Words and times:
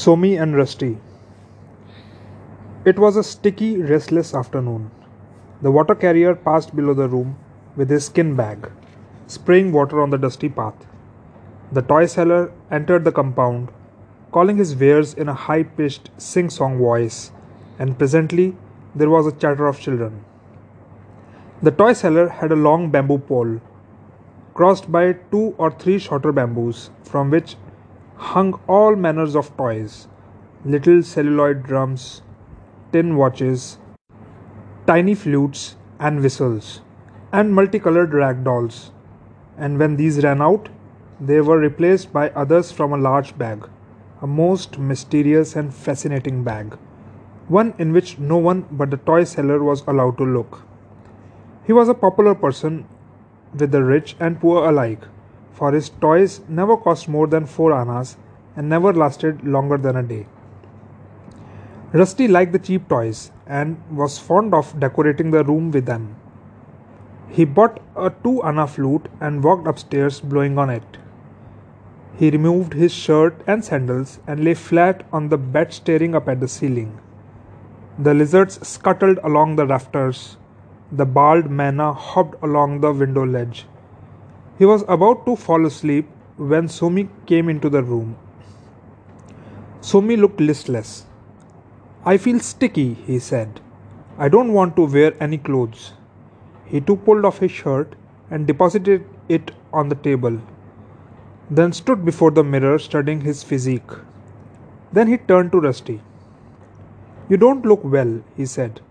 Somi 0.00 0.40
and 0.42 0.56
Rusty. 0.56 0.96
It 2.86 2.98
was 2.98 3.16
a 3.16 3.22
sticky, 3.22 3.82
restless 3.82 4.34
afternoon. 4.34 4.90
The 5.60 5.70
water 5.70 5.94
carrier 5.94 6.34
passed 6.34 6.74
below 6.74 6.94
the 6.94 7.08
room 7.14 7.36
with 7.76 7.90
his 7.90 8.06
skin 8.06 8.34
bag, 8.34 8.70
spraying 9.26 9.72
water 9.72 10.00
on 10.00 10.08
the 10.08 10.16
dusty 10.16 10.48
path. 10.48 10.86
The 11.70 11.82
toy 11.82 12.06
seller 12.06 12.50
entered 12.70 13.04
the 13.04 13.12
compound, 13.12 13.68
calling 14.32 14.56
his 14.56 14.74
wares 14.74 15.12
in 15.12 15.28
a 15.28 15.34
high 15.34 15.64
pitched, 15.64 16.08
sing 16.16 16.48
song 16.48 16.78
voice, 16.78 17.30
and 17.78 17.98
presently 17.98 18.56
there 18.94 19.10
was 19.10 19.26
a 19.26 19.32
chatter 19.32 19.66
of 19.66 19.80
children. 19.80 20.24
The 21.62 21.72
toy 21.72 21.92
seller 21.92 22.28
had 22.28 22.52
a 22.52 22.62
long 22.68 22.90
bamboo 22.90 23.18
pole, 23.18 23.60
crossed 24.54 24.90
by 24.90 25.12
two 25.30 25.54
or 25.58 25.70
three 25.70 25.98
shorter 25.98 26.32
bamboos, 26.32 26.88
from 27.02 27.30
which 27.30 27.56
hung 28.28 28.52
all 28.68 28.94
manners 28.94 29.34
of 29.34 29.56
toys 29.56 30.06
little 30.64 31.02
celluloid 31.02 31.62
drums, 31.62 32.20
tin 32.92 33.16
watches, 33.16 33.78
tiny 34.86 35.14
flutes 35.14 35.76
and 35.98 36.20
whistles, 36.20 36.82
and 37.32 37.54
multicolored 37.54 38.12
rag 38.12 38.44
dolls. 38.44 38.92
And 39.56 39.78
when 39.78 39.96
these 39.96 40.22
ran 40.22 40.42
out, 40.42 40.68
they 41.18 41.40
were 41.40 41.58
replaced 41.58 42.12
by 42.12 42.28
others 42.30 42.70
from 42.70 42.92
a 42.92 42.98
large 42.98 43.38
bag, 43.38 43.66
a 44.20 44.26
most 44.26 44.78
mysterious 44.78 45.56
and 45.56 45.74
fascinating 45.74 46.44
bag, 46.44 46.76
one 47.48 47.72
in 47.78 47.90
which 47.90 48.18
no 48.18 48.36
one 48.36 48.66
but 48.70 48.90
the 48.90 48.98
toy 48.98 49.24
seller 49.24 49.62
was 49.62 49.82
allowed 49.86 50.18
to 50.18 50.24
look. 50.24 50.60
He 51.66 51.72
was 51.72 51.88
a 51.88 51.94
popular 51.94 52.34
person 52.34 52.86
with 53.54 53.70
the 53.72 53.82
rich 53.82 54.14
and 54.20 54.38
poor 54.38 54.68
alike 54.68 55.04
for 55.60 55.72
his 55.72 55.88
toys 56.02 56.40
never 56.58 56.74
cost 56.84 57.06
more 57.14 57.26
than 57.32 57.46
four 57.54 57.70
annas 57.78 58.16
and 58.56 58.70
never 58.74 58.92
lasted 59.00 59.46
longer 59.54 59.76
than 59.86 59.96
a 60.02 60.02
day. 60.02 60.26
Rusty 61.92 62.28
liked 62.28 62.52
the 62.52 62.64
cheap 62.68 62.88
toys 62.88 63.30
and 63.46 63.76
was 64.00 64.18
fond 64.18 64.54
of 64.54 64.68
decorating 64.84 65.32
the 65.32 65.42
room 65.44 65.70
with 65.70 65.84
them. 65.84 66.04
He 67.28 67.44
bought 67.44 67.80
a 67.94 68.10
two 68.24 68.42
anna 68.42 68.66
flute 68.66 69.08
and 69.20 69.44
walked 69.44 69.68
upstairs 69.72 70.20
blowing 70.20 70.56
on 70.56 70.70
it. 70.70 70.96
He 72.20 72.30
removed 72.30 72.72
his 72.72 72.92
shirt 72.92 73.42
and 73.46 73.64
sandals 73.64 74.18
and 74.26 74.44
lay 74.44 74.54
flat 74.54 75.04
on 75.12 75.28
the 75.28 75.38
bed 75.56 75.74
staring 75.74 76.14
up 76.14 76.28
at 76.28 76.40
the 76.40 76.48
ceiling. 76.48 76.98
The 77.98 78.14
lizards 78.14 78.66
scuttled 78.66 79.18
along 79.22 79.56
the 79.56 79.66
rafters. 79.66 80.38
The 80.90 81.06
bald 81.18 81.50
mynah 81.60 81.94
hopped 81.94 82.42
along 82.42 82.80
the 82.80 82.92
window 82.92 83.26
ledge. 83.26 83.66
He 84.60 84.66
was 84.66 84.82
about 84.94 85.24
to 85.24 85.36
fall 85.36 85.64
asleep 85.64 86.06
when 86.36 86.66
Somi 86.68 87.08
came 87.24 87.48
into 87.48 87.70
the 87.70 87.82
room. 87.82 88.14
Somi 89.80 90.18
looked 90.20 90.38
listless. 90.38 91.06
I 92.04 92.18
feel 92.18 92.40
sticky, 92.40 92.92
he 93.06 93.18
said. 93.18 93.60
I 94.18 94.28
don't 94.28 94.52
want 94.52 94.76
to 94.76 94.84
wear 94.84 95.14
any 95.18 95.38
clothes. 95.38 95.94
He 96.66 96.82
took 96.82 97.06
hold 97.06 97.24
of 97.24 97.38
his 97.38 97.50
shirt 97.50 97.94
and 98.30 98.46
deposited 98.46 99.06
it 99.30 99.52
on 99.72 99.88
the 99.88 99.94
table, 99.94 100.38
then 101.50 101.72
stood 101.72 102.04
before 102.04 102.30
the 102.30 102.44
mirror 102.44 102.78
studying 102.78 103.22
his 103.22 103.42
physique. 103.42 103.92
Then 104.92 105.08
he 105.08 105.16
turned 105.16 105.52
to 105.52 105.60
Rusty. 105.60 106.02
You 107.30 107.38
don't 107.38 107.64
look 107.64 107.82
well, 107.82 108.12
he 108.36 108.44
said. 108.44 108.82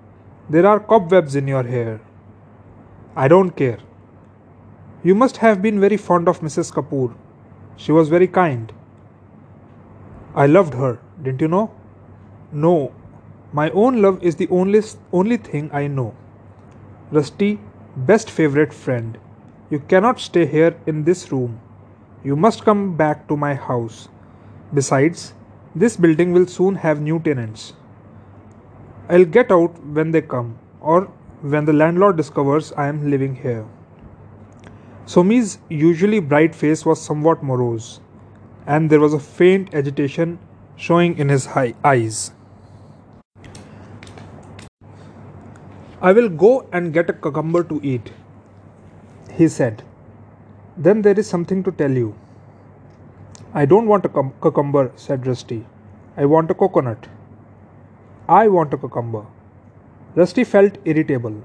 There 0.50 0.66
are 0.66 0.80
cobwebs 0.80 1.36
in 1.36 1.48
your 1.48 1.64
hair. 1.64 2.02
I 3.16 3.28
don't 3.28 3.52
care. 3.52 3.78
You 5.02 5.16
must 5.16 5.38
have 5.38 5.61
been 5.61 5.80
very 5.80 5.95
fond 5.95 6.28
of 6.28 6.42
Mrs. 6.42 6.73
Kapoor. 6.73 7.16
She 7.78 7.94
was 7.94 8.09
very 8.09 8.28
kind. 8.28 8.73
I 10.36 10.45
loved 10.45 10.73
her, 10.73 11.00
didn't 11.23 11.39
you 11.39 11.47
know? 11.47 11.72
No, 12.52 12.92
my 13.53 13.70
own 13.70 14.02
love 14.02 14.22
is 14.22 14.36
the 14.36 14.50
only, 14.50 14.81
only 15.14 15.38
thing 15.38 15.70
I 15.72 15.88
know. 15.88 16.14
Rusty, 17.11 17.61
best 17.95 18.30
favorite 18.30 18.73
friend, 18.73 19.17
you 19.70 19.80
cannot 19.80 20.20
stay 20.20 20.45
here 20.45 20.76
in 20.86 21.05
this 21.05 21.32
room. 21.32 21.61
You 22.23 22.36
must 22.36 22.65
come 22.65 22.98
back 22.98 23.27
to 23.30 23.38
my 23.38 23.54
house. 23.55 24.09
Besides, 24.73 25.33
this 25.73 25.95
building 25.95 26.33
will 26.33 26.45
soon 26.45 26.76
have 26.76 26.99
new 26.99 27.20
tenants. 27.20 27.73
I'll 29.08 29.26
get 29.26 29.49
out 29.49 29.82
when 29.86 30.11
they 30.11 30.21
come, 30.21 30.59
or 30.82 31.05
when 31.42 31.64
the 31.64 31.73
landlord 31.73 32.17
discovers 32.17 32.73
I 32.73 32.88
am 32.88 33.09
living 33.09 33.36
here. 33.36 33.65
Somi's 35.11 35.58
usually 35.70 36.20
bright 36.20 36.53
face 36.53 36.86
was 36.86 37.02
somewhat 37.02 37.42
morose, 37.42 37.99
and 38.67 38.92
there 38.92 38.99
was 38.99 39.14
a 39.15 39.20
faint 39.20 39.73
agitation 39.73 40.37
showing 40.75 41.17
in 41.17 41.30
his 41.30 41.47
eyes. 41.83 42.31
I 45.99 46.11
will 46.11 46.30
go 46.30 46.52
and 46.71 46.93
get 46.93 47.09
a 47.09 47.14
cucumber 47.14 47.64
to 47.70 47.80
eat, 47.81 48.11
he 49.31 49.47
said. 49.47 49.81
Then 50.77 51.02
there 51.02 51.20
is 51.20 51.27
something 51.27 51.64
to 51.64 51.71
tell 51.71 51.97
you. 52.02 52.14
I 53.55 53.65
don't 53.65 53.87
want 53.87 54.05
a 54.05 54.09
cum- 54.09 54.31
cucumber, 54.43 54.91
said 54.95 55.26
Rusty. 55.26 55.65
I 56.17 56.26
want 56.26 56.52
a 56.52 56.53
coconut. 56.53 57.09
I 58.27 58.47
want 58.47 58.76
a 58.76 58.77
cucumber. 58.77 59.26
Rusty 60.14 60.43
felt 60.43 60.77
irritable. 60.86 61.41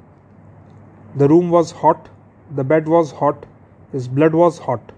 The 1.16 1.28
room 1.28 1.48
was 1.48 1.74
hot, 1.80 2.10
the 2.54 2.62
bed 2.62 2.86
was 2.98 3.12
hot, 3.12 3.46
his 3.94 4.08
blood 4.08 4.34
was 4.34 4.58
hot. 4.58 4.92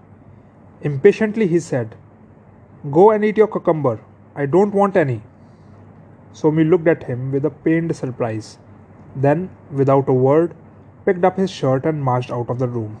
Impatiently 0.81 1.47
he 1.47 1.59
said, 1.59 1.95
Go 2.91 3.11
and 3.11 3.23
eat 3.23 3.37
your 3.37 3.47
cucumber. 3.47 3.99
I 4.35 4.47
don't 4.47 4.73
want 4.73 4.97
any. 4.97 5.21
Somi 6.33 6.67
looked 6.67 6.87
at 6.87 7.03
him 7.03 7.31
with 7.31 7.45
a 7.45 7.51
pained 7.51 7.95
surprise. 7.95 8.57
Then, 9.15 9.49
without 9.71 10.09
a 10.09 10.13
word, 10.13 10.55
picked 11.05 11.23
up 11.23 11.37
his 11.37 11.51
shirt 11.51 11.85
and 11.85 12.03
marched 12.03 12.31
out 12.31 12.49
of 12.49 12.57
the 12.57 12.67
room. 12.67 12.99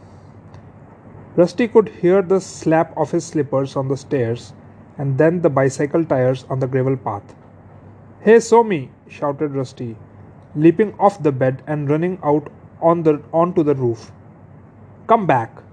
Rusty 1.35 1.67
could 1.67 1.89
hear 1.89 2.21
the 2.21 2.39
slap 2.41 2.95
of 2.95 3.11
his 3.11 3.25
slippers 3.25 3.75
on 3.75 3.87
the 3.87 3.97
stairs 3.97 4.53
and 4.99 5.17
then 5.17 5.41
the 5.41 5.49
bicycle 5.49 6.05
tires 6.05 6.45
on 6.49 6.59
the 6.59 6.67
gravel 6.67 6.97
path. 6.97 7.35
Hey, 8.21 8.37
Somi! 8.37 8.89
shouted 9.07 9.51
Rusty, 9.51 9.95
leaping 10.55 10.93
off 10.99 11.21
the 11.23 11.31
bed 11.31 11.63
and 11.67 11.89
running 11.89 12.19
out 12.23 12.51
on 12.81 13.03
the, 13.03 13.21
onto 13.31 13.63
the 13.63 13.75
roof. 13.75 14.11
Come 15.07 15.25
back! 15.25 15.63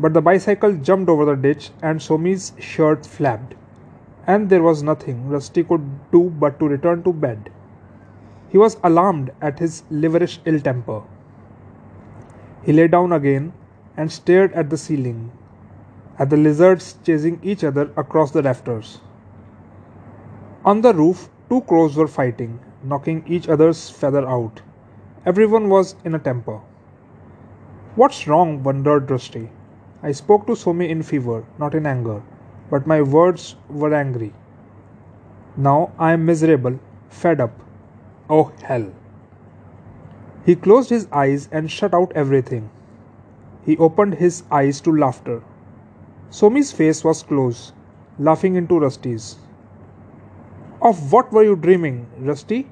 But 0.00 0.14
the 0.14 0.22
bicycle 0.22 0.72
jumped 0.72 1.10
over 1.10 1.26
the 1.26 1.36
ditch 1.36 1.72
and 1.82 2.00
Somi's 2.00 2.52
shirt 2.58 3.04
flapped, 3.04 3.54
and 4.26 4.48
there 4.48 4.62
was 4.62 4.82
nothing 4.82 5.28
Rusty 5.28 5.62
could 5.62 6.10
do 6.10 6.30
but 6.30 6.58
to 6.58 6.68
return 6.68 7.02
to 7.02 7.12
bed. 7.12 7.50
He 8.48 8.56
was 8.56 8.78
alarmed 8.82 9.30
at 9.42 9.58
his 9.58 9.82
liverish 9.90 10.38
ill 10.46 10.58
temper. 10.58 11.02
He 12.62 12.72
lay 12.72 12.88
down 12.88 13.12
again 13.12 13.52
and 13.94 14.10
stared 14.10 14.54
at 14.54 14.70
the 14.70 14.78
ceiling, 14.78 15.32
at 16.18 16.30
the 16.30 16.36
lizards 16.38 16.96
chasing 17.04 17.38
each 17.42 17.62
other 17.62 17.90
across 17.94 18.30
the 18.30 18.42
rafters. 18.42 19.02
On 20.64 20.80
the 20.80 20.94
roof, 20.94 21.28
two 21.50 21.60
crows 21.62 21.96
were 21.96 22.08
fighting, 22.08 22.58
knocking 22.82 23.22
each 23.26 23.48
other's 23.50 23.90
feather 23.90 24.26
out. 24.26 24.62
Everyone 25.26 25.68
was 25.68 25.94
in 26.04 26.14
a 26.14 26.18
temper. 26.18 26.60
What's 27.96 28.26
wrong? 28.26 28.62
wondered 28.62 29.10
Rusty. 29.10 29.50
I 30.02 30.12
spoke 30.12 30.46
to 30.46 30.52
Somi 30.52 30.88
in 30.88 31.02
fever, 31.02 31.44
not 31.58 31.74
in 31.74 31.84
anger, 31.84 32.22
but 32.70 32.86
my 32.86 33.02
words 33.02 33.56
were 33.68 33.92
angry. 33.92 34.32
Now 35.58 35.92
I 35.98 36.12
am 36.12 36.24
miserable, 36.24 36.78
fed 37.10 37.38
up. 37.38 37.52
Oh 38.30 38.52
hell. 38.62 38.86
He 40.46 40.56
closed 40.56 40.88
his 40.88 41.06
eyes 41.12 41.50
and 41.52 41.70
shut 41.70 41.92
out 41.92 42.12
everything. 42.14 42.70
He 43.66 43.76
opened 43.76 44.14
his 44.14 44.42
eyes 44.50 44.80
to 44.82 44.96
laughter. 44.96 45.42
Somi's 46.30 46.72
face 46.72 47.04
was 47.04 47.22
close, 47.22 47.74
laughing 48.18 48.56
into 48.56 48.80
Rusty's. 48.80 49.36
Of 50.80 51.12
what 51.12 51.30
were 51.30 51.42
you 51.42 51.56
dreaming, 51.56 52.06
Rusty? 52.18 52.70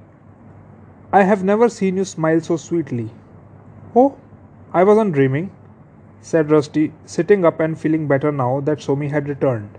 I 1.13 1.25
have 1.25 1.45
never 1.45 1.69
seen 1.69 1.99
you 1.99 2.07
smile 2.07 2.41
so 2.41 2.57
sweetly. 2.57 3.11
Oh, 3.95 4.17
I 4.73 4.85
wasn't 4.85 5.13
dreaming 5.13 5.51
said 6.20 6.50
Rusty, 6.50 6.93
sitting 7.05 7.44
up 7.44 7.61
and 7.61 7.79
feeling 7.79 8.06
better 8.09 8.32
now 8.32 8.61
that 8.61 8.79
Somi 8.79 9.11
had 9.11 9.29
returned. 9.29 9.70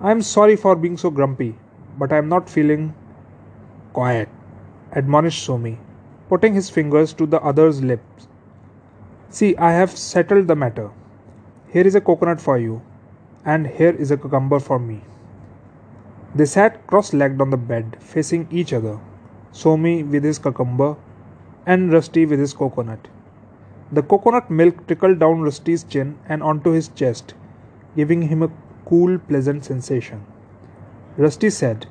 I 0.00 0.10
am 0.10 0.22
sorry 0.22 0.56
for 0.56 0.74
being 0.74 0.96
so 0.96 1.10
grumpy, 1.10 1.56
but 1.98 2.12
I 2.12 2.18
am 2.18 2.28
not 2.28 2.50
feeling 2.50 2.94
quiet, 3.92 4.28
admonished 4.92 5.46
Somi, 5.48 5.78
putting 6.28 6.54
his 6.54 6.70
fingers 6.70 7.12
to 7.14 7.26
the 7.26 7.40
other's 7.40 7.82
lips. 7.82 8.28
See, 9.30 9.56
I 9.56 9.72
have 9.72 9.96
settled 9.96 10.48
the 10.48 10.56
matter. 10.56 10.90
Here 11.68 11.86
is 11.86 11.94
a 11.94 12.00
coconut 12.00 12.40
for 12.40 12.58
you, 12.58 12.82
and 13.44 13.66
here 13.66 13.92
is 13.92 14.10
a 14.10 14.16
cucumber 14.16 14.58
for 14.58 14.78
me. 14.78 15.02
They 16.34 16.46
sat 16.46 16.86
cross 16.86 17.12
legged 17.12 17.40
on 17.40 17.50
the 17.50 17.56
bed, 17.56 17.96
facing 18.00 18.48
each 18.50 18.72
other, 18.72 18.98
Somi 19.52 20.02
with 20.02 20.24
his 20.24 20.38
cucumber, 20.38 20.96
and 21.66 21.92
Rusty 21.92 22.26
with 22.26 22.40
his 22.40 22.52
coconut. 22.52 23.08
The 23.92 24.02
coconut 24.02 24.50
milk 24.50 24.86
trickled 24.86 25.18
down 25.18 25.42
Rusty's 25.42 25.84
chin 25.84 26.18
and 26.26 26.42
onto 26.42 26.70
his 26.70 26.88
chest, 26.88 27.34
giving 27.94 28.22
him 28.22 28.42
a 28.42 28.50
cool, 28.86 29.18
pleasant 29.18 29.66
sensation. 29.66 30.24
Rusty 31.18 31.50
said, 31.50 31.86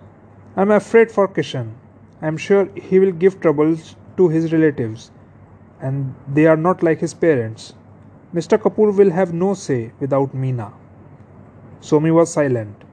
I'm 0.55 0.71
afraid 0.71 1.11
for 1.11 1.27
Kishan. 1.27 1.73
I'm 2.19 2.37
sure 2.37 2.69
he 2.75 2.99
will 2.99 3.11
give 3.11 3.39
troubles 3.39 3.95
to 4.17 4.29
his 4.29 4.51
relatives, 4.51 5.11
and 5.79 6.15
they 6.27 6.47
are 6.47 6.57
not 6.57 6.81
like 6.81 6.99
his 6.99 7.13
parents. 7.13 7.73
Mr. 8.33 8.57
Kapoor 8.57 8.97
will 8.97 9.11
have 9.11 9.31
no 9.31 9.53
say 9.53 9.91
without 9.99 10.35
Meena. 10.35 10.73
Somi 11.81 12.11
was 12.11 12.33
silent. 12.33 12.83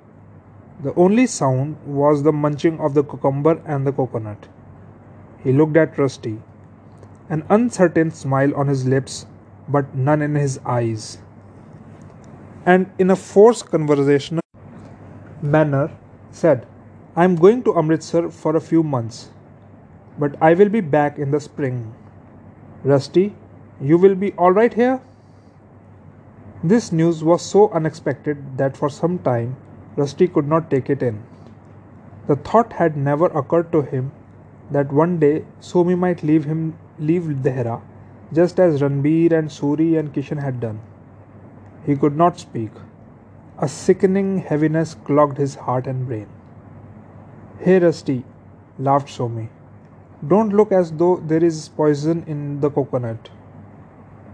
The 0.83 0.95
only 0.95 1.27
sound 1.27 1.77
was 1.87 2.23
the 2.23 2.33
munching 2.33 2.79
of 2.79 2.93
the 2.93 3.05
cucumber 3.05 3.63
and 3.65 3.87
the 3.87 3.93
coconut. 3.93 4.49
He 5.43 5.53
looked 5.53 5.79
at 5.79 5.97
Rusty, 5.97 6.41
an 7.29 7.45
uncertain 7.51 8.11
smile 8.11 8.55
on 8.57 8.69
his 8.69 8.87
lips, 8.87 9.27
but 9.69 9.95
none 9.95 10.23
in 10.23 10.35
his 10.35 10.59
eyes. 10.65 11.19
And 12.65 12.91
in 12.99 13.11
a 13.11 13.17
forced 13.17 13.71
conversational 13.71 14.43
manner, 15.43 15.91
said, 16.31 16.67
I 17.17 17.25
am 17.25 17.37
going 17.37 17.63
to 17.65 17.77
Amritsar 17.77 18.31
for 18.31 18.57
a 18.57 18.61
few 18.61 18.83
months, 18.83 19.31
but 20.19 20.37
I 20.41 20.55
will 20.55 20.69
be 20.69 20.81
back 20.81 21.19
in 21.19 21.31
the 21.31 21.41
spring. 21.41 21.95
Rusty, 22.85 23.35
you 23.81 23.99
will 23.99 24.15
be 24.15 24.33
all 24.33 24.53
right 24.53 24.73
here? 24.73 25.01
This 26.63 26.93
news 26.93 27.23
was 27.23 27.43
so 27.43 27.71
unexpected 27.71 28.59
that 28.59 28.77
for 28.77 28.91
some 28.91 29.19
time 29.21 29.57
Rusty 29.97 30.29
could 30.29 30.49
not 30.49 30.71
take 30.71 30.91
it 30.91 31.03
in. 31.03 31.23
The 32.27 32.37
thought 32.37 32.73
had 32.73 32.97
never 32.97 33.27
occurred 33.27 33.73
to 33.73 33.83
him 33.83 34.13
that 34.71 34.93
one 34.93 35.19
day 35.19 35.45
Somi 35.61 35.97
might 35.97 36.23
leave 36.23 36.45
him 36.45 36.77
leave 37.01 37.23
Dehra 37.23 37.81
just 38.33 38.61
as 38.61 38.81
Ranbir 38.83 39.33
and 39.33 39.49
Suri 39.49 39.99
and 39.99 40.13
Kishan 40.13 40.43
had 40.43 40.61
done. 40.61 40.81
He 41.87 41.97
could 41.97 42.17
not 42.17 42.39
speak. 42.39 42.71
A 43.59 43.69
sickening 43.69 44.39
heaviness 44.39 44.95
clogged 44.95 45.39
his 45.39 45.55
heart 45.55 45.87
and 45.87 46.07
brain. 46.07 46.29
Hey 47.61 47.79
Rusty, 47.79 48.25
laughed 48.79 49.09
Somi. 49.09 49.49
Don't 50.27 50.51
look 50.51 50.71
as 50.73 50.93
though 50.93 51.17
there 51.17 51.43
is 51.43 51.69
poison 51.69 52.25
in 52.27 52.61
the 52.61 52.71
coconut. 52.71 53.31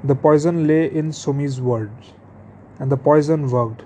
The 0.02 0.14
poison 0.14 0.66
lay 0.66 0.90
in 0.90 1.10
Somi's 1.10 1.60
words, 1.60 2.12
and 2.78 2.92
the 2.92 2.96
poison 2.96 3.50
worked, 3.50 3.84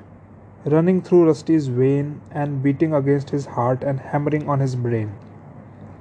running 0.64 1.02
through 1.02 1.26
Rusty's 1.26 1.68
vein 1.68 2.20
and 2.30 2.62
beating 2.62 2.94
against 2.94 3.30
his 3.30 3.46
heart 3.46 3.82
and 3.82 4.00
hammering 4.00 4.48
on 4.48 4.60
his 4.60 4.74
brain. 4.74 5.12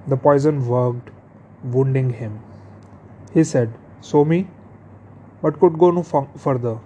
The 0.08 0.18
poison 0.18 0.68
worked, 0.68 1.10
wounding 1.64 2.14
him. 2.14 2.40
He 3.38 3.44
said, 3.44 3.74
Somi, 4.02 4.48
but 5.44 5.60
could 5.60 5.78
go 5.78 5.92
no 5.92 6.02
further. 6.02 6.80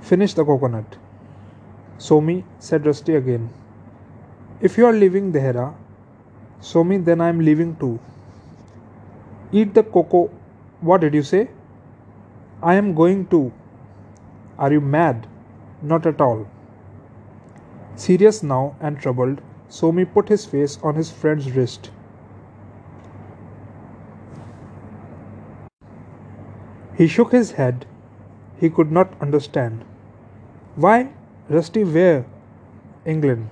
Finish 0.00 0.32
the 0.32 0.44
coconut. 0.46 0.96
Somi, 1.98 2.42
said 2.58 2.86
Rusty 2.86 3.16
again. 3.16 3.50
If 4.62 4.78
you 4.78 4.86
are 4.86 4.94
leaving 4.94 5.30
Dehra, 5.30 5.74
Somi, 6.62 7.04
then 7.04 7.20
I 7.20 7.28
am 7.28 7.40
leaving 7.40 7.76
too. 7.76 8.00
Eat 9.52 9.74
the 9.74 9.82
cocoa. 9.82 10.30
What 10.80 11.02
did 11.02 11.12
you 11.12 11.22
say? 11.22 11.50
I 12.62 12.76
am 12.76 12.94
going 12.94 13.26
to. 13.26 13.52
Are 14.58 14.72
you 14.72 14.80
mad? 14.80 15.26
Not 15.82 16.06
at 16.06 16.22
all. 16.22 16.46
Serious 17.96 18.42
now 18.42 18.74
and 18.80 18.98
troubled, 18.98 19.42
Somi 19.68 20.06
put 20.10 20.30
his 20.30 20.46
face 20.46 20.78
on 20.82 20.94
his 20.94 21.10
friend's 21.10 21.52
wrist. 21.52 21.90
He 26.96 27.06
shook 27.08 27.32
his 27.32 27.52
head. 27.52 27.86
He 28.60 28.68
could 28.68 28.92
not 28.92 29.12
understand. 29.20 29.84
Why, 30.76 31.08
Rusty, 31.48 31.84
where? 31.84 32.26
England. 33.06 33.48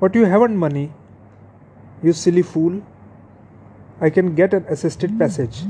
But 0.00 0.14
you 0.14 0.24
haven't 0.24 0.56
money. 0.56 0.92
You 2.02 2.12
silly 2.12 2.42
fool. 2.42 2.82
I 4.00 4.10
can 4.10 4.34
get 4.34 4.54
an 4.54 4.64
assisted 4.68 5.18
passage. 5.18 5.64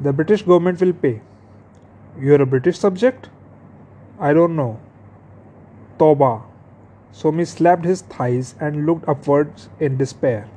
The 0.00 0.12
British 0.12 0.42
government 0.42 0.80
will 0.80 0.92
pay. 0.92 1.22
You're 2.20 2.42
a 2.42 2.46
British 2.46 2.78
subject? 2.78 3.28
I 4.20 4.32
don't 4.32 4.54
know. 4.54 4.78
Toba. 5.98 6.42
Somi 7.12 7.46
slapped 7.46 7.84
his 7.84 8.02
thighs 8.02 8.54
and 8.60 8.86
looked 8.86 9.08
upwards 9.08 9.68
in 9.80 9.96
despair. 9.96 10.48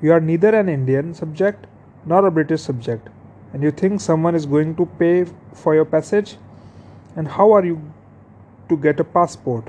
You 0.00 0.12
are 0.12 0.20
neither 0.20 0.54
an 0.54 0.68
Indian 0.68 1.12
subject 1.12 1.66
nor 2.06 2.24
a 2.26 2.30
British 2.30 2.62
subject 2.62 3.08
and 3.52 3.62
you 3.62 3.70
think 3.70 4.00
someone 4.00 4.34
is 4.34 4.46
going 4.46 4.74
to 4.76 4.86
pay 4.86 5.26
for 5.52 5.74
your 5.74 5.84
passage? 5.84 6.36
And 7.16 7.28
how 7.28 7.52
are 7.52 7.64
you 7.64 7.80
to 8.68 8.76
get 8.76 9.00
a 9.00 9.04
passport? 9.04 9.68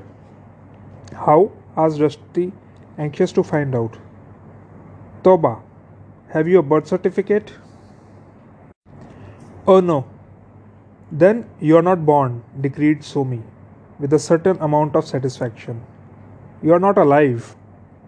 How 1.14 1.52
asked 1.76 2.00
rusty 2.00 2.54
anxious 2.98 3.32
to 3.34 3.44
find 3.44 3.76
out. 3.76 3.98
Toba 5.24 5.62
have 6.30 6.48
you 6.48 6.60
a 6.60 6.64
birth 6.64 6.88
certificate? 6.88 7.54
Oh 9.68 9.80
no. 9.80 10.06
Then 11.12 11.48
you 11.60 11.78
are 11.78 11.82
not 11.82 12.06
born 12.06 12.44
decreed 12.60 13.02
somi 13.02 13.42
with 14.00 14.14
a 14.14 14.20
certain 14.20 14.58
amount 14.60 14.96
of 14.96 15.06
satisfaction. 15.06 15.84
You 16.62 16.74
are 16.74 16.80
not 16.80 16.98
alive. 16.98 17.56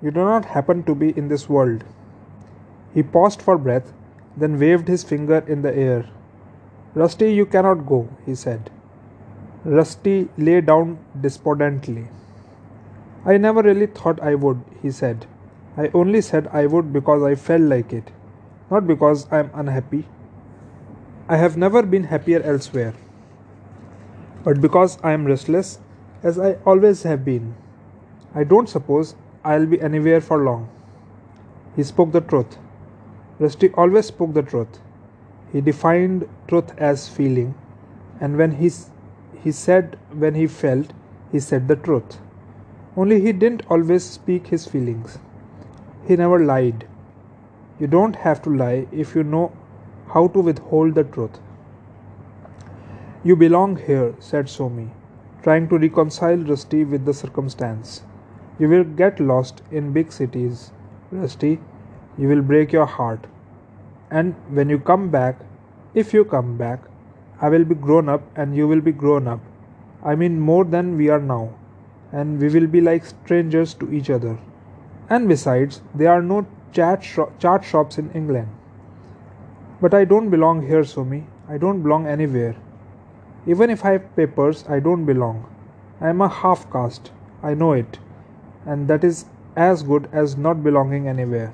You 0.02 0.12
do 0.12 0.22
not 0.22 0.46
happen 0.46 0.84
to 0.84 0.96
be 0.96 1.10
in 1.18 1.28
this 1.28 1.48
world. 1.48 1.84
He 2.94 3.04
paused 3.04 3.42
for 3.42 3.58
breath 3.58 3.94
then 4.38 4.60
waved 4.60 4.88
his 4.88 5.04
finger 5.04 5.44
in 5.48 5.62
the 5.62 5.76
air. 5.76 6.06
Rusty, 6.94 7.34
you 7.34 7.46
cannot 7.46 7.86
go, 7.86 8.08
he 8.26 8.36
said. 8.36 8.70
Rusty 9.64 10.30
lay 10.38 10.62
down 10.62 10.98
despondently. 11.20 12.08
I 13.26 13.38
never 13.38 13.62
really 13.62 13.88
thought 13.88 14.22
I 14.22 14.36
would, 14.36 14.62
he 14.82 14.92
said. 14.92 15.26
I 15.78 15.90
only 15.94 16.22
said 16.22 16.48
I 16.54 16.68
would 16.68 16.94
because 16.94 17.24
I 17.24 17.36
felt 17.36 17.62
like 17.62 17.92
it, 17.92 18.12
not 18.70 18.88
because 18.88 19.28
I 19.32 19.40
am 19.40 19.50
unhappy. 19.54 20.08
I 21.28 21.38
have 21.38 21.58
never 21.58 21.82
been 21.82 22.04
happier 22.04 22.42
elsewhere, 22.44 22.94
but 24.44 24.62
because 24.62 24.98
I 25.04 25.14
am 25.14 25.26
restless, 25.26 25.80
as 26.22 26.40
I 26.40 26.54
always 26.66 27.04
have 27.04 27.26
been. 27.26 27.56
I 28.34 28.44
don't 28.44 28.70
suppose 28.70 29.16
I'll 29.44 29.66
be 29.66 29.82
anywhere 29.82 30.22
for 30.22 30.38
long. 30.38 30.70
He 31.76 31.84
spoke 31.84 32.12
the 32.12 32.22
truth. 32.22 32.58
Rusty 33.38 33.70
always 33.74 34.06
spoke 34.06 34.34
the 34.34 34.42
truth. 34.42 34.80
He 35.52 35.62
defined 35.62 36.28
truth 36.48 36.74
as 36.78 37.10
feeling, 37.10 37.54
and 38.22 38.38
when 38.38 38.52
he, 38.52 38.72
he 39.44 39.52
said 39.52 39.98
when 40.14 40.36
he 40.36 40.48
felt, 40.48 40.94
he 41.32 41.40
said 41.40 41.68
the 41.68 41.76
truth. 41.76 42.20
Only 42.96 43.20
he 43.20 43.34
didn't 43.34 43.64
always 43.70 44.06
speak 44.06 44.48
his 44.48 44.66
feelings. 44.66 45.20
He 46.08 46.16
never 46.16 46.40
lied. 46.40 46.88
You 47.80 47.88
don't 47.88 48.16
have 48.16 48.42
to 48.44 48.50
lie 48.50 48.88
if 48.92 49.16
you 49.16 49.24
know 49.24 49.52
how 50.08 50.28
to 50.30 50.40
withhold 50.40 50.96
the 50.96 51.04
truth. 51.04 51.40
You 53.24 53.36
belong 53.36 53.76
here, 53.76 54.14
said 54.20 54.46
Somi, 54.46 54.90
trying 55.44 55.68
to 55.70 55.78
reconcile 55.78 56.38
Rusty 56.38 56.86
with 56.86 57.06
the 57.06 57.14
circumstance. 57.14 58.04
You 58.60 58.70
will 58.70 58.86
get 58.86 59.20
lost 59.20 59.62
in 59.72 59.92
big 59.92 60.14
cities, 60.14 60.72
Rusty, 61.12 61.60
you 62.18 62.30
will 62.30 62.42
break 62.42 62.72
your 62.72 62.86
heart. 62.86 63.28
And 64.20 64.36
when 64.58 64.70
you 64.70 64.80
come 64.80 65.10
back, 65.14 65.40
if 65.94 66.14
you 66.14 66.24
come 66.24 66.56
back, 66.58 66.84
I 67.42 67.50
will 67.50 67.66
be 67.66 67.76
grown 67.76 68.08
up 68.08 68.22
and 68.36 68.56
you 68.56 68.68
will 68.68 68.80
be 68.80 68.94
grown 68.94 69.28
up. 69.28 69.42
I 70.04 70.16
mean, 70.16 70.40
more 70.40 70.64
than 70.64 70.96
we 70.98 71.10
are 71.10 71.20
now. 71.20 71.50
And 72.12 72.40
we 72.40 72.48
will 72.48 72.68
be 72.76 72.80
like 72.80 73.06
strangers 73.06 73.74
to 73.74 73.92
each 73.92 74.10
other. 74.10 74.38
And 75.10 75.28
besides, 75.28 75.82
there 75.94 76.14
are 76.14 76.22
no 76.22 76.48
chat, 76.72 77.04
sho- 77.04 77.34
chaat 77.40 77.64
shops 77.64 77.98
in 77.98 78.10
England. 78.12 78.48
But 79.82 79.94
I 79.94 80.06
don't 80.06 80.30
belong 80.30 80.66
here, 80.66 80.86
Somi. 80.94 81.26
I 81.50 81.58
don't 81.58 81.82
belong 81.82 82.08
anywhere. 82.08 82.56
Even 83.46 83.70
if 83.70 83.84
I 83.84 83.92
have 83.98 84.16
papers, 84.16 84.64
I 84.70 84.80
don't 84.80 85.06
belong. 85.06 85.46
I 86.00 86.10
am 86.10 86.22
a 86.22 86.30
half 86.30 86.72
caste. 86.72 87.12
I 87.44 87.54
know 87.54 87.74
it. 87.74 88.00
And 88.66 88.88
that 88.88 89.04
is 89.04 89.26
as 89.58 89.84
good 89.84 90.10
as 90.14 90.38
not 90.38 90.64
belonging 90.64 91.10
anywhere. 91.10 91.54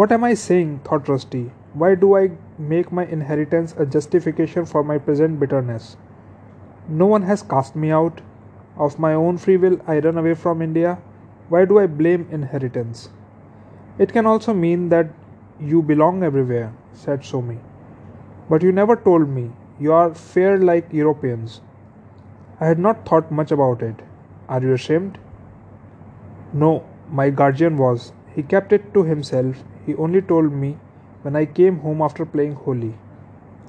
What 0.00 0.12
am 0.12 0.24
I 0.24 0.32
saying? 0.32 0.80
thought 0.84 1.10
Rusty. 1.10 1.52
Why 1.74 1.94
do 1.94 2.16
I 2.16 2.30
make 2.58 2.90
my 2.90 3.04
inheritance 3.04 3.74
a 3.76 3.84
justification 3.84 4.64
for 4.64 4.82
my 4.82 4.96
present 4.96 5.38
bitterness? 5.38 5.98
No 6.88 7.04
one 7.04 7.20
has 7.30 7.42
cast 7.42 7.76
me 7.76 7.90
out. 7.90 8.22
Of 8.78 8.98
my 8.98 9.12
own 9.12 9.36
free 9.36 9.58
will, 9.58 9.78
I 9.86 9.98
run 9.98 10.16
away 10.16 10.32
from 10.32 10.62
India. 10.62 10.94
Why 11.50 11.66
do 11.66 11.78
I 11.78 11.86
blame 11.86 12.26
inheritance? 12.30 13.10
It 13.98 14.14
can 14.14 14.24
also 14.24 14.54
mean 14.54 14.88
that 14.88 15.10
you 15.60 15.82
belong 15.82 16.22
everywhere, 16.22 16.72
said 16.94 17.20
Somi. 17.20 17.58
But 18.48 18.62
you 18.62 18.72
never 18.72 18.96
told 18.96 19.28
me. 19.28 19.50
You 19.78 19.92
are 19.92 20.14
fair 20.14 20.56
like 20.56 20.94
Europeans. 20.94 21.60
I 22.58 22.68
had 22.68 22.78
not 22.78 23.04
thought 23.06 23.30
much 23.30 23.50
about 23.50 23.82
it. 23.82 24.00
Are 24.48 24.62
you 24.62 24.72
ashamed? 24.72 25.18
No, 26.54 26.86
my 27.10 27.28
guardian 27.28 27.76
was. 27.76 28.14
He 28.34 28.42
kept 28.42 28.72
it 28.72 28.94
to 28.94 29.02
himself 29.02 29.62
he 29.86 29.94
only 29.94 30.22
told 30.22 30.52
me 30.52 30.78
when 31.22 31.36
I 31.36 31.44
came 31.44 31.78
home 31.80 32.02
after 32.02 32.24
playing 32.24 32.54
Holi. 32.54 32.94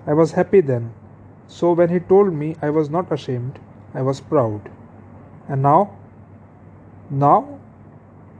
I 0.08 0.14
was 0.14 0.32
happy 0.34 0.62
then. 0.62 0.94
So 1.48 1.74
when 1.74 1.90
he 1.90 2.00
told 2.00 2.34
me 2.34 2.56
I 2.62 2.70
was 2.70 2.90
not 2.90 3.12
ashamed, 3.12 3.60
I 3.94 4.02
was 4.02 4.22
proud. 4.22 4.70
And 5.48 5.62
now? 5.62 5.98
Now? 7.10 7.60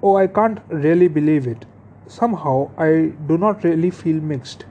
Oh, 0.02 0.16
I 0.16 0.28
can't 0.28 0.60
really 0.70 1.08
believe 1.08 1.46
it. 1.46 1.66
Somehow, 2.08 2.72
I 2.78 3.14
do 3.28 3.38
not 3.38 3.64
really 3.64 3.90
feel 3.90 4.22
mixed. 4.22 4.66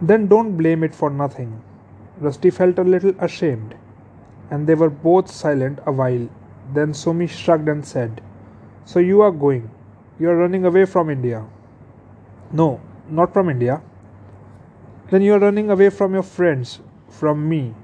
Then 0.00 0.26
don't 0.26 0.56
blame 0.56 0.82
it 0.84 0.94
for 0.94 1.10
nothing. 1.10 1.62
Rusty 2.18 2.50
felt 2.50 2.78
a 2.78 2.84
little 2.84 3.14
ashamed, 3.18 3.74
and 4.50 4.66
they 4.66 4.74
were 4.74 4.90
both 4.90 5.30
silent 5.30 5.80
a 5.84 5.92
while. 5.92 6.28
Then 6.72 6.92
Somi 6.92 7.28
shrugged 7.28 7.68
and 7.68 7.84
said, 7.84 8.22
So 8.84 8.98
you 9.00 9.20
are 9.20 9.30
going. 9.30 9.70
You 10.16 10.30
are 10.30 10.36
running 10.36 10.64
away 10.64 10.84
from 10.84 11.10
India. 11.10 11.44
No, 12.52 12.80
not 13.08 13.32
from 13.32 13.50
India. 13.50 13.82
Then 15.10 15.22
you 15.22 15.34
are 15.34 15.40
running 15.40 15.70
away 15.70 15.90
from 15.90 16.14
your 16.14 16.22
friends, 16.22 16.78
from 17.08 17.48
me. 17.48 17.74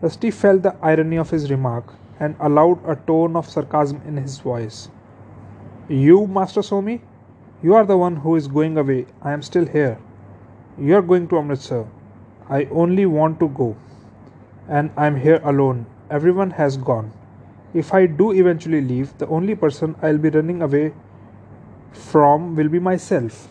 Rusty 0.00 0.30
felt 0.30 0.62
the 0.62 0.74
irony 0.80 1.16
of 1.16 1.28
his 1.28 1.50
remark 1.50 1.92
and 2.20 2.36
allowed 2.40 2.78
a 2.88 2.96
tone 2.96 3.36
of 3.36 3.50
sarcasm 3.50 4.00
in 4.06 4.16
his 4.16 4.38
voice. 4.38 4.88
You, 5.88 6.26
Master 6.26 6.60
Somi? 6.60 7.00
You 7.62 7.74
are 7.74 7.84
the 7.84 7.98
one 7.98 8.16
who 8.16 8.36
is 8.36 8.48
going 8.48 8.78
away. 8.78 9.04
I 9.20 9.32
am 9.32 9.42
still 9.42 9.66
here. 9.66 9.98
You 10.78 10.96
are 10.96 11.02
going 11.02 11.28
to 11.28 11.38
Amritsar. 11.38 11.86
I 12.48 12.64
only 12.66 13.04
want 13.04 13.40
to 13.40 13.48
go. 13.48 13.76
And 14.68 14.90
I 14.96 15.06
am 15.06 15.16
here 15.16 15.40
alone. 15.44 15.84
Everyone 16.10 16.52
has 16.52 16.78
gone. 16.78 17.12
If 17.74 17.92
I 17.92 18.06
do 18.06 18.32
eventually 18.32 18.80
leave, 18.80 19.16
the 19.18 19.26
only 19.26 19.54
person 19.54 19.96
I'll 20.00 20.16
be 20.16 20.30
running 20.30 20.62
away 20.62 20.94
from 21.92 22.54
will 22.56 22.68
be 22.68 22.78
myself. 22.78 23.48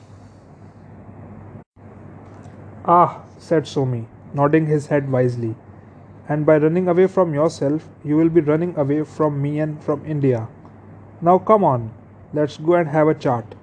Ah, 2.86 3.24
said 3.38 3.64
Somi, 3.64 4.06
nodding 4.34 4.66
his 4.66 4.88
head 4.88 5.12
wisely. 5.12 5.56
And 6.30 6.46
by 6.46 6.58
running 6.58 6.88
away 6.88 7.08
from 7.08 7.34
yourself, 7.34 7.88
you 8.04 8.16
will 8.16 8.30
be 8.30 8.42
running 8.42 8.78
away 8.78 9.04
from 9.04 9.42
me 9.42 9.60
and 9.60 9.82
from 9.84 10.06
India. 10.06 10.48
Now 11.22 11.38
come 11.38 11.64
on, 11.64 11.92
let's 12.34 12.58
go 12.58 12.74
and 12.74 12.90
have 12.90 13.08
a 13.08 13.14
chat. 13.14 13.56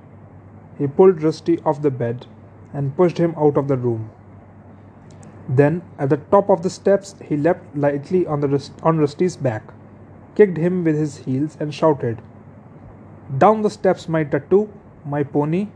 He 0.79 0.87
pulled 0.87 1.23
Rusty 1.23 1.59
off 1.61 1.83
the 1.83 1.91
bed 1.91 2.27
and 2.73 2.97
pushed 2.97 3.19
him 3.19 3.35
out 3.37 3.57
of 3.57 3.69
the 3.69 3.77
room. 3.77 4.11
Then, 5.49 5.83
at 5.99 6.09
the 6.09 6.17
top 6.17 6.49
of 6.49 6.63
the 6.63 6.71
steps, 6.71 7.15
he 7.23 7.37
leapt 7.37 7.77
lightly 7.77 8.27
on, 8.27 8.41
the, 8.41 8.71
on 8.83 8.99
Rusty's 8.99 9.37
back, 9.37 9.63
kicked 10.35 10.57
him 10.57 10.85
with 10.85 10.97
his 10.97 11.19
heels, 11.19 11.57
and 11.61 11.73
shouted, 11.73 12.21
Down 13.39 13.63
the 13.63 13.71
steps, 13.71 14.09
my 14.09 14.25
tattoo, 14.25 14.69
my 15.05 15.23
pony, 15.23 15.69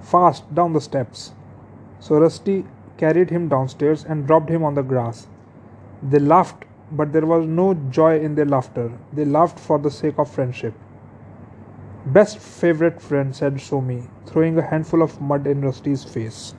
fast 0.00 0.54
down 0.54 0.72
the 0.72 0.80
steps. 0.80 1.32
So 1.98 2.18
Rusty 2.18 2.66
carried 2.98 3.30
him 3.30 3.48
downstairs 3.48 4.04
and 4.04 4.26
dropped 4.26 4.50
him 4.50 4.62
on 4.62 4.74
the 4.74 4.82
grass. 4.82 5.26
They 6.02 6.18
laughed, 6.18 6.64
but 6.92 7.12
there 7.12 7.26
was 7.26 7.46
no 7.46 7.74
joy 7.90 8.20
in 8.20 8.34
their 8.34 8.44
laughter. 8.44 8.92
They 9.12 9.24
laughed 9.24 9.58
for 9.58 9.78
the 9.78 9.90
sake 9.90 10.18
of 10.18 10.30
friendship. 10.30 10.74
Best 12.06 12.38
favorite 12.38 13.00
friend, 13.00 13.34
said 13.34 13.54
Somi, 13.54 14.08
throwing 14.26 14.58
a 14.58 14.62
handful 14.62 15.02
of 15.02 15.20
mud 15.20 15.46
in 15.46 15.60
Rusty's 15.60 16.04
face. 16.04 16.54